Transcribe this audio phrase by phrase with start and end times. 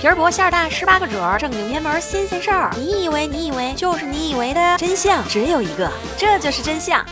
[0.00, 2.74] 皮儿薄馅儿大，十八个褶儿，正经偏门新鲜事儿。
[2.74, 7.04] 你以为你以为就是你以为的真相只有一个，这就是真相。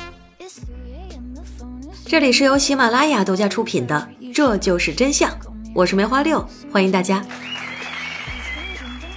[2.06, 5.30] 这里是由喜马拉雅独家出品的《这就是真相》，
[5.74, 7.22] 我是梅花六，欢迎大家。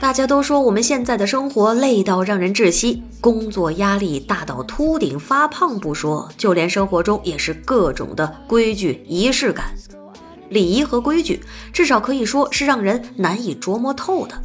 [0.02, 9.74] 大家都说我们现在的生活累到让人窒息，工作压力大到秃顶发胖不说，就连生活中也是各种的规矩仪式感。
[10.52, 11.42] 礼仪和规矩，
[11.74, 14.40] 至少可以说是让人难以琢磨透的。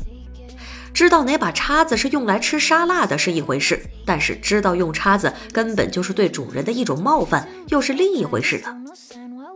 [0.94, 8.74] 知道哪把叉子是用来吃沙拉的是一回事，但是知道用叉子根本就是对主人的一种冒犯，又是另一回事了。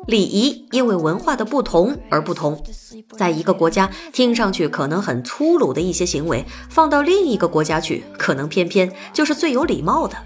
[0.07, 2.62] 礼仪因为文化的不同而不同，
[3.16, 10.16] 在一个国家听上去可能很粗鲁的一些行为，放到另一个国家去，可能偏偏就是最有礼貌的。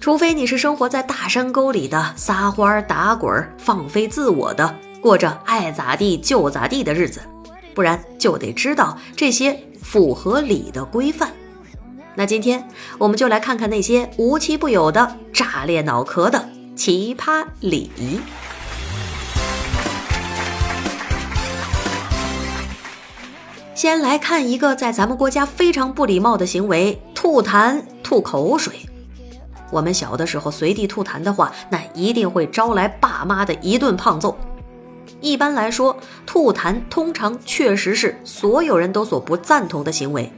[0.00, 7.20] 除非你是生活在大山沟里的，撒欢儿打滚、放飞自我的，过着爱咋地就咋地的日子，
[7.74, 11.30] 不然就得知道这些符合礼的规范。
[12.14, 18.18] 那今天我们就来看看那些无奇不有的、炸裂脑壳的奇葩礼仪。
[23.74, 28.72] 先来看一个在咱们国家非常不礼貌的行为——吐痰、吐口水。
[29.70, 34.34] 我们小的时候随地吐痰的话，那一定会招来爸妈的一顿胖揍。
[35.24, 40.30] 一般来说，吐痰通常确实是所有人都所不赞同的行为。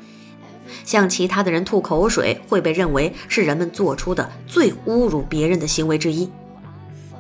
[0.84, 6.30] 向其他的人吐口水会被认为是人们做出的最侮辱别人的行为之一。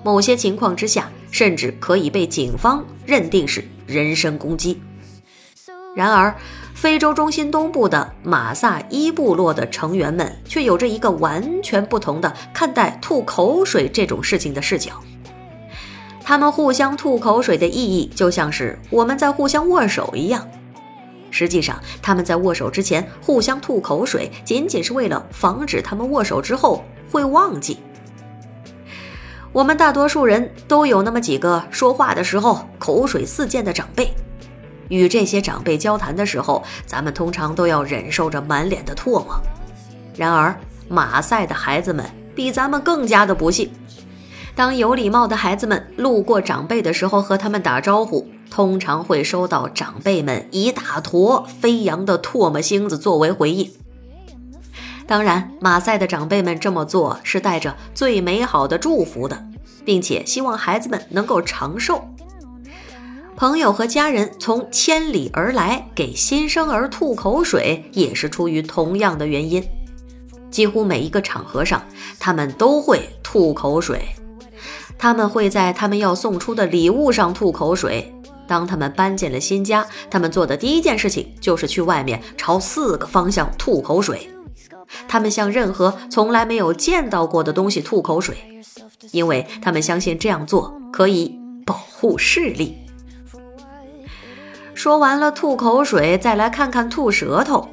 [0.04, 4.80] 某些情况之下，甚至可以被警方认定是人身攻击。
[5.96, 6.36] 然而，
[6.72, 15.02] 非洲中心东部的马萨伊部落的成员们却有着一个完全不同的看待吐口水这种事情的视角。
[16.28, 20.44] 他们互相吐口水的意义，就像是我们在互相握手一样。
[21.30, 27.78] 实际上，他们在握手之前互相吐口水，仅仅是为了防止他们握手之后会忘记。
[29.52, 34.12] 我们大多数人都有那么几个说话的时候口水四溅的长辈。
[34.88, 39.40] 与这些长辈交谈的时候，咱们通常都要忍受着满脸的唾沫。
[40.16, 42.04] 然而，马赛的孩子们
[42.34, 43.70] 比咱们更加的不幸。
[44.56, 53.70] 当有礼貌的孩子们路过长辈的时候，和他们打招呼，通常会收到长辈们一大坨飞扬的唾沫星子作为回应。
[55.06, 59.44] 当然，马赛的长辈们这么做是带着最美好的祝福的，
[59.84, 62.02] 并且希望孩子们能够长寿。
[63.36, 69.62] 朋友和家人从千里而来给新生儿吐口水，也是出于同样的原因。
[70.50, 71.82] 几乎每一个场合上，
[72.18, 74.00] 他们都会吐口水。
[74.98, 78.12] 他们会在他们要送出的礼物上吐口水。
[78.48, 84.30] 当他们搬进了新家，他们做的第一件事情就是去外面朝四个方向吐口水。
[85.08, 88.36] 他们向任何从来没有见到过的东西吐口水，
[89.10, 91.36] 因为他们相信这样做可以
[91.66, 92.76] 保护视力。
[94.74, 97.68] 说完了吐口水，再来看看吐舌头。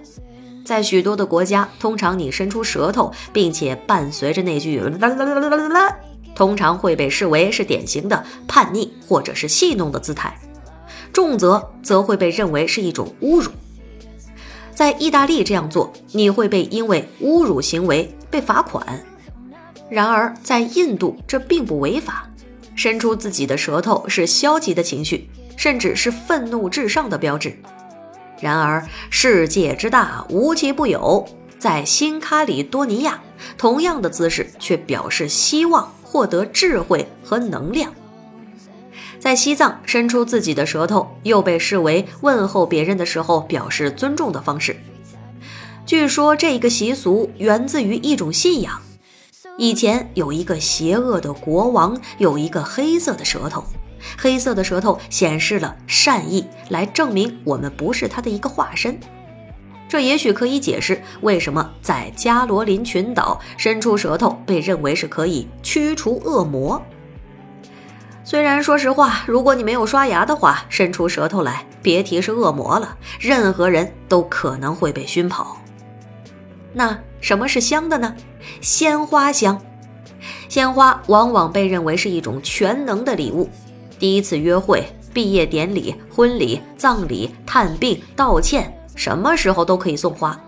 [0.66, 5.96] 在许多的国家，通常你伸出舌头，并且伴随着那句啦啦啦啦啦啦，
[6.36, 10.38] 通常会被视为是典型的叛逆或者是戏弄的姿态，
[11.12, 13.52] 重则则会被认为是一种侮辱。
[14.74, 19.04] 在意大利这样做，你会被因为侮辱行为被罚款。
[19.90, 22.30] 然而在印度，这并不违法。
[22.76, 25.30] 伸出自己的舌头是消极的情绪。
[25.56, 27.56] 甚至是愤怒至上的标志。
[28.42, 31.26] 然而，世界之大，无奇不有。
[31.60, 33.22] 在新喀里多尼亚，
[33.56, 37.92] 同样的姿势却表示希望获得智慧和能量。
[39.18, 44.76] 在西藏，伸出自己的舌头又被视为问候别人的时候表示尊重的方式。
[45.88, 48.80] 据说，这个习俗源自于一种信仰。
[49.58, 53.64] 以前有一个邪恶的国王，有一个黑色的舌头。
[54.16, 59.00] 黑色的舌头显示了善意，来证明我们不是他的一个化身。
[59.88, 66.82] 这也许可以解释为什么在加罗林群岛伸出舌头被认为是可以驱除恶魔。
[68.24, 75.58] 虽然说实话，如果你没有刷牙的话，伸出舌头来，别提是恶魔了，任何人都可能会被熏跑。
[76.74, 78.16] 那什么是香的呢？
[78.62, 79.62] 鲜花香。
[80.48, 83.50] 鲜花往往被认为是一种全能的礼物。
[84.00, 84.84] 第一次约会、
[85.14, 90.40] 毕业典礼、婚礼、葬礼、探病、道歉，什么时候都可以送花。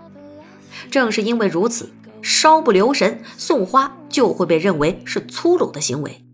[0.90, 1.90] 正是因为如此，
[2.22, 6.24] 稍不留神送花就会被认为是粗鲁的行为。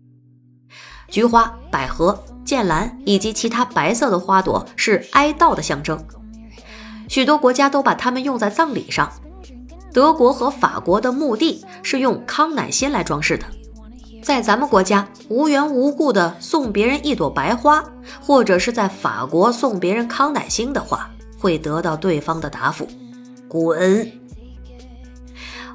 [1.09, 6.03] 菊花、百合、剑兰以及其他白色的花朵是哀悼的象征，
[7.07, 9.11] 许多国家都把它们用在葬礼上。
[9.93, 13.45] 德国和法国的墓地是用康乃馨来装饰的。
[14.23, 17.83] 在咱们国家，无缘无故的送别人一朵白花，
[18.19, 21.11] 或者是在法国送别人康乃馨的话，
[21.43, 22.87] 会得到对方的答复：
[23.49, 24.09] 滚。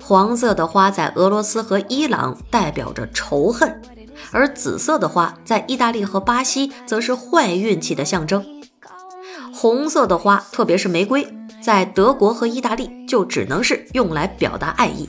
[0.00, 3.82] 黄色的花在俄罗斯和伊朗代表着仇恨，
[4.32, 8.42] 而紫色的花在意大利和巴西则是坏运气的象征。
[9.52, 11.28] 红色的花，特别是玫瑰，
[11.60, 15.06] 在德国和意大利就只能是用来表达爱意。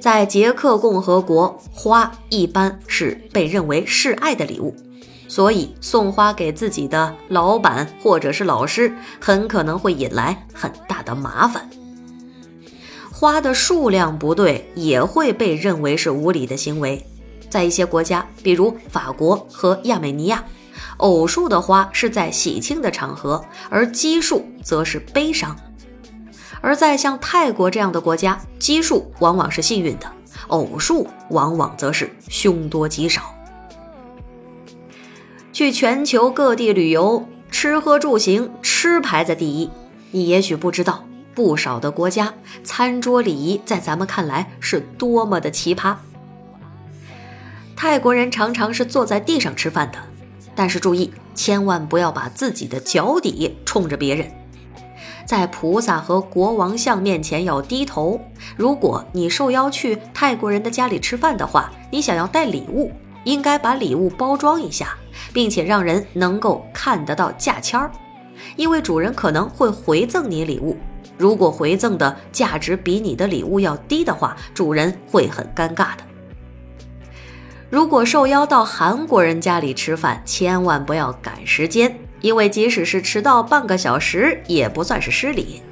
[0.00, 4.74] 在捷克共和国，花一般是被认为示爱的礼物，
[5.30, 11.70] 所以送花给自己的老板或者是老师，很可能会引来很大的麻烦。
[13.12, 17.06] 花的数量不对，也会被认为是无礼的行为。
[17.48, 20.44] 在一些国家，比如法国和亚美尼亚，
[20.96, 25.56] 偶数的花是在喜庆的场合，而奇数则是悲伤。
[26.60, 30.10] 而在像泰国这样的国家，奇数往往是幸运的，
[30.48, 33.32] 偶数往往则是凶多吉少。
[35.60, 39.68] 去全球各地旅游，吃喝住行，吃排在第一。
[40.10, 41.04] 你也许不知道，
[41.34, 42.32] 不少的国家
[42.64, 45.96] 餐桌礼仪在咱们看来是多么的奇葩。
[47.76, 49.98] 泰国人常常是坐在地上吃饭的，
[50.54, 54.32] 但是注意，千万不要把自己的脚底冲着别人。
[55.26, 58.18] 在菩萨和国王像面前要低头。
[58.56, 62.90] 如果你受邀去泰国人的家里吃饭的话，你想要带礼物，
[63.24, 64.96] 应该把礼物包装一下，
[65.32, 67.90] 并且让人能够看得到价签儿，
[68.56, 70.76] 因为主人可能会回赠你礼物。
[71.16, 76.04] 如果回赠的价值比你的礼物要低的话，主人会很尴尬的。
[77.68, 81.94] 如果受邀到韩国人家里吃饭，千万不要赶时间。
[82.20, 85.62] 因为即使是迟到半个小时，也不算是失礼。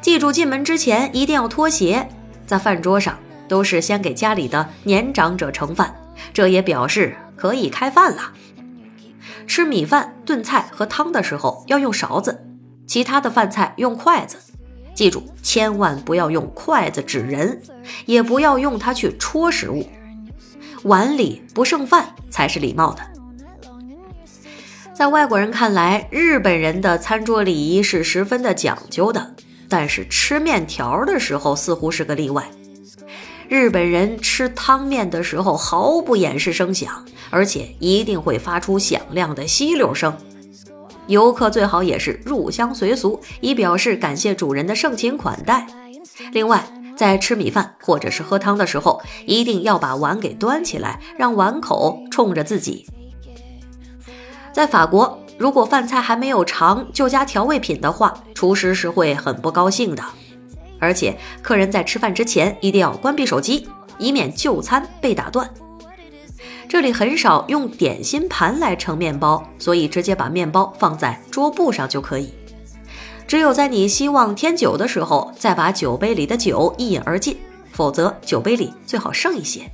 [0.00, 2.08] 记住，进门之前一定要脱鞋。
[2.44, 3.16] 在饭桌上，
[3.46, 5.94] 都是先给家里的年长者盛饭，
[6.32, 8.32] 这也表示可以开饭了。
[9.46, 12.44] 吃米饭、炖菜和汤的时候要用勺子，
[12.86, 14.36] 其他的饭菜用筷子。
[14.94, 17.60] 记住，千万不要用筷子指人，
[18.06, 19.84] 也不要用它去戳食物。
[20.84, 23.02] 碗里不剩饭才是礼貌的。
[24.94, 29.34] 在外国人看来，日本人的餐桌礼仪是十分的讲究的，
[29.68, 32.44] 但是吃面条的时候似乎是个例外。
[33.48, 40.16] 日本人吃汤面的时候毫不掩饰声响，而且一定会发出响亮的吸溜声。
[41.06, 45.66] 游客最好也是入乡随俗，以表示感谢主人的盛情款待。
[46.32, 46.64] 另外，
[46.96, 52.86] 在吃米饭或者是喝汤的时候，一定要把碗给端起来，让碗口冲着自己。
[54.52, 60.02] 在法国，如果饭菜还没有尝就加调味品的话，厨师是会很不高兴的。
[60.84, 63.66] 而且，客人在吃饭之前一定要关闭手机，
[63.98, 65.48] 以免就餐被打断。
[66.68, 72.34] 这里很少用点心盘来盛面包，所以直接把面包放在桌布上就可以。
[73.26, 77.38] 只有在你希望添酒的时候，再把酒杯里的酒一饮而尽，
[77.72, 79.70] 否则酒杯里最好剩一些。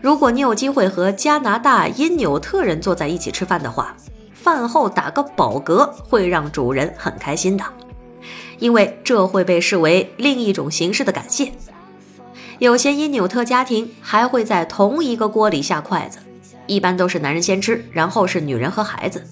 [0.00, 3.94] 如果你有机会和加拿大因纽特人坐在一起吃饭的话，
[4.32, 7.64] 饭后打个饱嗝会让主人很开心的，
[8.60, 11.52] 因为这会被视为另一种形式的感谢。
[12.60, 16.18] 有些因纽特家庭还会在同一个锅里下筷子，
[16.66, 19.26] 一般都是男人先吃，然后是女人和孩子。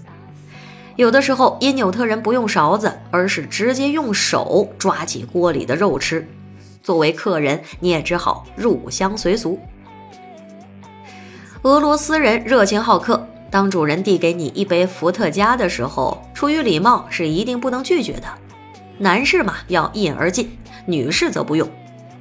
[0.96, 6.26] 有的时候因纽特人不用勺子，而是直接用手抓起锅里的肉吃。
[6.82, 9.60] 作为客人，你也只好入乡随俗。
[11.62, 18.26] 俄罗斯人热情好客，当主人递给你一杯伏特加的时候，出于礼貌是一定不能拒绝的。
[18.98, 20.50] 男士嘛要一饮而尽，
[20.86, 21.68] 女士则不用。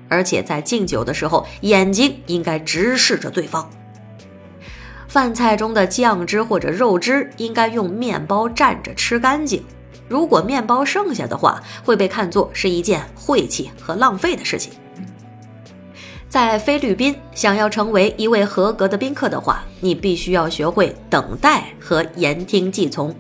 [0.09, 3.69] 而且在敬酒的时候，眼睛应该直视着对方。
[5.07, 9.63] 饭菜中的酱汁或者肉汁应该用面包蘸着吃干净。
[10.07, 14.71] 如果面包剩下的话，会被看作是一件晦气和浪费的事情。
[16.29, 23.13] 在菲律宾，想要成为一位合格的宾客的话，你必须要学会等待和言听计从。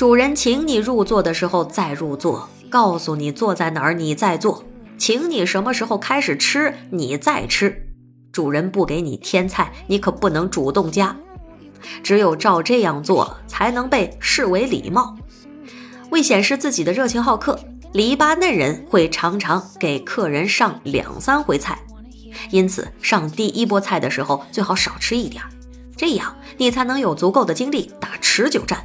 [0.00, 4.64] 主人请你入座的时候再入座，告诉你坐在哪儿你再坐，
[4.96, 7.86] 请你什么时候开始吃你再吃。
[8.32, 11.14] 主人不给你添菜，你可不能主动加，
[12.02, 15.14] 只有照这样做才能被视为礼貌。
[16.08, 17.60] 为显示自己的热情好客，
[17.92, 21.78] 黎巴嫩人会常常给客人上两三回菜。
[22.50, 25.44] 因此，上第一波菜的时候最好少吃一点，
[25.94, 28.82] 这样你才能有足够的精力打持久战。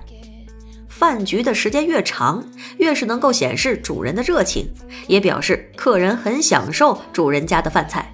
[0.98, 2.42] 饭局的时间越长，
[2.78, 4.66] 越是能够显示主人的热情，
[5.08, 8.14] 也表示客人很享受主人家的饭菜。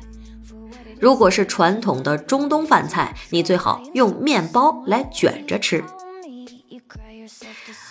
[1.00, 5.84] 如果是传统的中东饭菜，你最好用面包来卷着吃。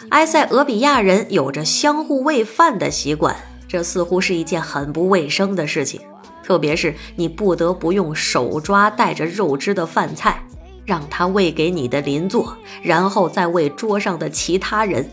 [0.08, 3.36] 埃塞俄比亚人有着相互喂饭的习惯，
[3.68, 6.00] 这似乎是一件很不卫生的事情，
[6.42, 10.42] 特别是你不得不用手抓带着肉汁的饭菜，
[10.90, 15.08] 让他喂给你的邻座，然后再喂桌上的其他人。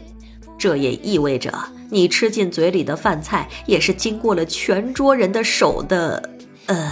[0.57, 1.53] 这也意味着
[1.91, 6.31] 你吃进嘴里的饭菜也是经过了全桌人的手的，
[6.65, 6.91] 呃。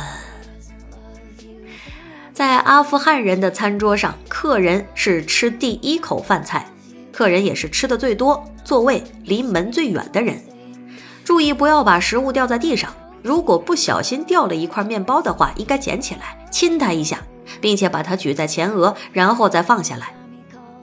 [2.31, 6.69] 在阿富汗人的餐桌上，客人是吃第一口饭菜，
[7.11, 10.39] 客人也是吃的最多、座位离门最远的人。
[11.23, 17.19] 注意不要把食物掉在地上，如果不小心掉了一块面包的话，应该捡起来亲他一下，
[17.61, 20.13] 并且把它举在前额，然后再放下来。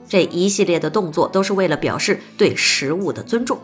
[0.07, 3.59] 这一系列的动作都是为了表示对食物的尊重。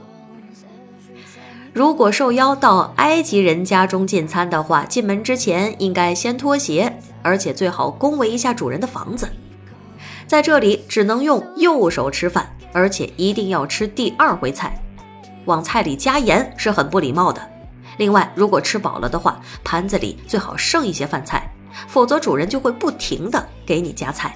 [1.71, 6.99] 如果受邀到埃及人家中进餐的话，进门之前应该先脱鞋。
[7.21, 9.29] 而且最好恭维一下主人的房子，
[10.25, 14.81] 在这里只能用右手吃饭，而且一定要吃第二回菜。
[15.43, 17.41] 往菜里加盐是很不礼貌的。
[17.97, 21.51] 另外，如果吃饱了的话，盘子里最好剩一些饭菜，
[21.87, 24.35] 否则主人就会不停的给你夹菜。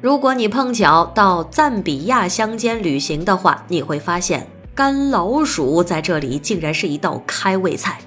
[0.00, 7.98] 如果你碰巧到赞比亚乡间旅行的话，你会发现干老鼠在这里竟然是一道开胃菜。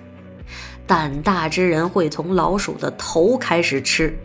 [0.87, 4.17] 胆大之人会从老鼠的头开始吃，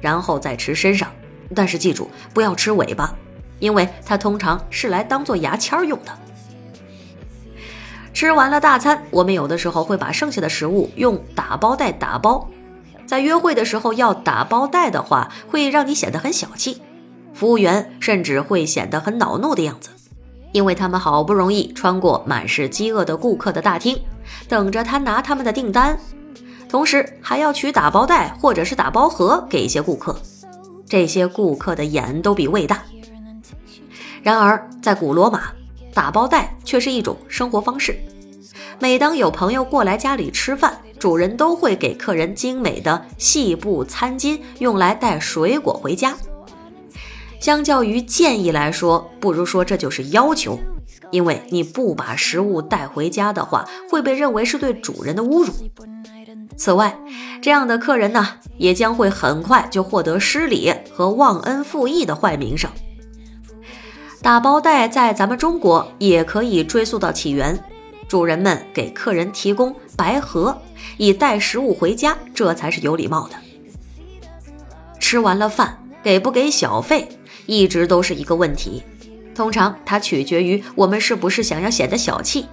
[0.00, 1.10] 然后再吃身上，
[1.54, 3.14] 但是记住不要吃尾巴，
[3.58, 6.12] 因为它通常是来当做牙签用的。
[8.16, 12.48] 吃完了大餐，我们有的时候会把剩下的食物用打包袋打包。
[13.04, 16.80] 在约会的时候要打包袋的话，会让你显得很小气，
[17.34, 19.90] 服务员甚至会显得很恼怒的样子，
[20.52, 24.00] 因为他们好不容易穿过满是饥饿的顾客的大厅。
[24.48, 25.98] 等着他拿他们的订单，
[26.70, 30.18] 同时还要取打包袋或者是打包盒给一些顾客。
[30.88, 32.82] 这些顾客的眼都比胃大。
[34.22, 35.52] 然而，在古罗马，
[35.96, 37.98] 打包袋却是一种生活方式。
[38.78, 46.14] 每当有朋友过来家里吃饭，主人都会给客人精美的细布餐巾，用来带水果回家。
[47.40, 50.58] 相较于建议来说，不如说这就是要求。
[51.10, 55.52] 因为你不把食物带回家的话，会被认为是对主人的侮辱。
[56.58, 56.98] 此外，
[57.40, 62.70] 这样的客人呢，也将会很快就获得失礼和忘恩负义的坏名声。
[64.22, 67.58] 打包袋在咱们中国也可以追溯到起源，
[68.08, 70.56] 主人们给客人提供白盒，
[70.96, 73.36] 以带食物回家，这才是有礼貌的。
[74.98, 77.08] 吃完了饭，给不给小费，
[77.46, 78.82] 一直都是一个问题。
[79.34, 82.46] 通常它取决于我们是不是想要显得小气，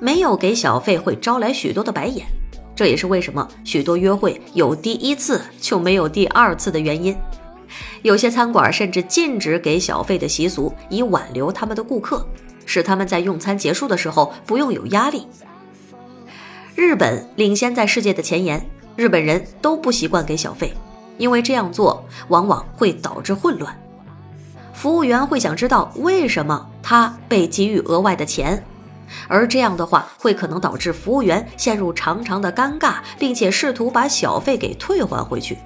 [0.00, 2.26] 没有给小费会招来许多的白眼，
[2.74, 7.16] 这也是为什么许多约会有第一次就没有第二次的原因。
[8.02, 12.26] 有些餐馆甚至禁止给小费的习俗，以挽留他们的顾客，
[12.66, 15.26] 使他们在用餐结束的时候不用有压力。
[16.74, 18.64] 日本领先在世界的前沿，
[18.96, 20.72] 日本人都不习惯给小费，
[21.16, 23.76] 因为这样做往往会导致混乱。
[24.72, 28.62] 服务员会想知道为什么他被给予额外的钱，
[29.26, 35.58] 而这样的话会可能导致服务员陷入长长的尴尬，并且试图把小费给退还回去。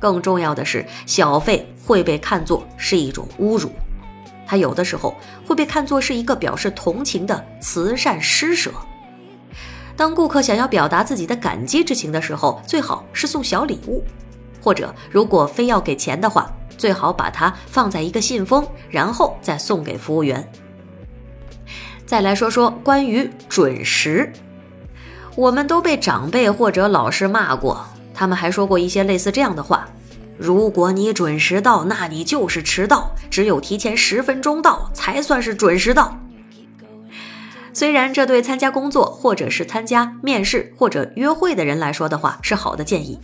[0.00, 3.70] 更重要的是，小费会被看作是一种侮辱，
[4.46, 5.14] 它有的时候
[5.46, 8.72] 会被看作是一个表示同情的慈善施舍。
[9.96, 14.02] 当顾客想要表达自己的感激之情的时候，最好是送小礼物，
[14.60, 16.50] 或者如果非要给钱的话。
[16.78, 20.50] 最好把它放在一个信封，然后再送给服务员。
[22.06, 24.32] 再来说说关于准时，
[25.36, 29.86] 我们都被长辈或者老师骂过，他们还说过一些类似这样的话：
[30.40, 36.18] 如果你准时到，那你就是迟到，只有提前十分钟到才算是准时到。
[37.74, 43.20] 虽然这对参加工作或者是参加面试或者约会的人来说的话是好的建议。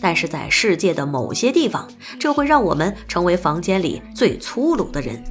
[0.00, 1.88] 但是在世界的某些地方，
[2.20, 5.22] 这会让我们成为房间里最粗鲁的人。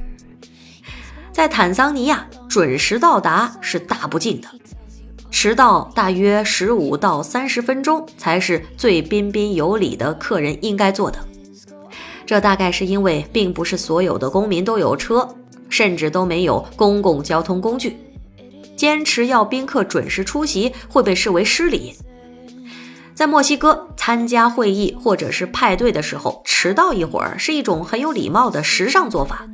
[1.32, 4.48] 在坦桑尼亚，准时到达是大不敬的，
[5.36, 11.18] 迟到大约十五到三十分钟才是最彬彬有礼的客人应该做的。
[12.24, 15.28] 这大概是因为并不是所有的公民都有车，
[15.68, 17.96] 甚至都没有公共交通工具，
[18.76, 21.96] 坚持要宾客准时出席会被视为失礼。
[23.12, 29.44] 在墨西哥参加会议或者是派对的时候，迟到一会儿是一种很有礼貌的时尚做法。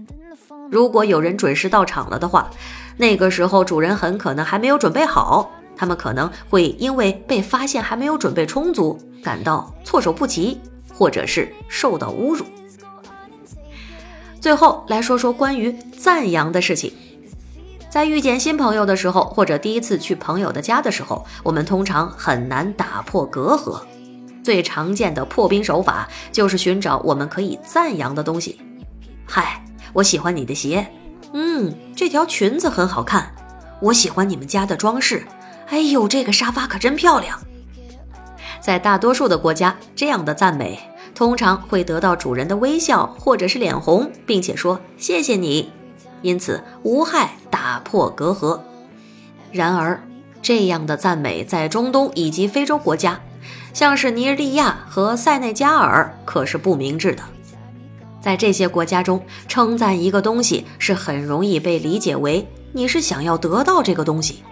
[0.70, 2.50] 如果有人准时到场了的话，
[2.98, 10.60] 那个时候主人很可能还没有准备好，他们可能会因为被发现还没有准备充足，感到措手不及，
[10.92, 12.44] 或者是受到侮辱。
[14.42, 16.92] 最后来说说关于赞扬的事情。
[17.88, 23.80] 在遇见新朋友的时候，或者第一次去朋友的家的时候，我们通常很难打破隔阂。
[24.44, 28.60] 最常见的破冰手法就是寻找我们可以赞扬的东西。
[29.26, 30.86] 嗨，我喜欢你的鞋。
[31.32, 33.34] 嗯，这条裙子很好看。
[33.80, 35.26] 我喜欢你们家的装饰。
[35.70, 37.38] 哎呦，这个沙发可真漂亮。
[38.60, 40.78] 在大多数的国家，这样的赞美
[41.14, 45.70] 通常会得到主人的微笑或者是脸红，并且说谢谢你。
[46.22, 48.60] 因此无害打破隔阂。
[49.52, 50.02] 然而，
[50.42, 53.18] 这样的赞美在中东以及非洲国家，
[53.72, 57.22] 像是尼日利亚和塞内加尔，可是不明智的。
[58.20, 64.42] 在这些国家中，称赞一个东西是很容易被理解为你是想要得到这个东西，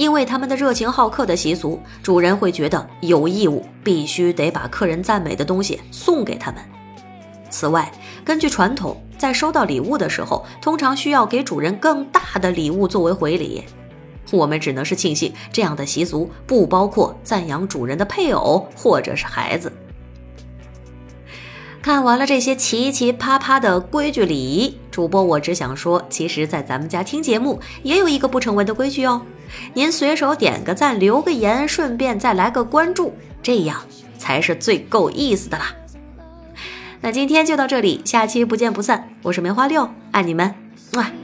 [0.00, 6.62] 因为他们的热情好客的习俗，主人会觉得有义务必须得把客人赞美的东西送给他们。
[7.50, 7.92] 此外，
[8.24, 8.96] 根据传统。
[9.18, 13.62] 在收到礼物的时候，通常需要给主人更大的礼物作为回礼。
[14.30, 19.70] 我们只能是庆幸这样的习俗不包括赞扬主人的配偶或者是孩子。
[21.82, 29.20] 看完了这些奇奇葩葩的规矩礼仪，主播我只想说，其实，在咱们家听节目也有一个不成文的规矩哦。
[29.74, 33.80] 您随手点个赞，留个言，顺便再来个关注，这样
[34.18, 35.74] 才是最够意思的啦。
[37.00, 39.08] 那今天就到这里，下期不见不散。
[39.22, 40.54] 我是梅花六，爱你们，
[40.92, 41.19] 么。